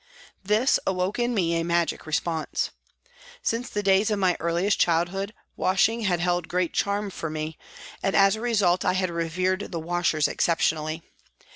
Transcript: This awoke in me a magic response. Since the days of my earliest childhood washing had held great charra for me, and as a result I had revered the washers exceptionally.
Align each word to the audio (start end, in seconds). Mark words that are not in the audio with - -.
This 0.43 0.79
awoke 0.87 1.19
in 1.19 1.35
me 1.35 1.53
a 1.59 1.63
magic 1.63 2.07
response. 2.07 2.71
Since 3.43 3.69
the 3.69 3.83
days 3.83 4.09
of 4.09 4.17
my 4.17 4.35
earliest 4.39 4.79
childhood 4.79 5.31
washing 5.55 6.01
had 6.05 6.19
held 6.19 6.47
great 6.47 6.73
charra 6.73 7.11
for 7.11 7.29
me, 7.29 7.55
and 8.01 8.15
as 8.15 8.35
a 8.35 8.41
result 8.41 8.83
I 8.83 8.93
had 8.93 9.11
revered 9.11 9.71
the 9.71 9.79
washers 9.79 10.27
exceptionally. 10.27 11.03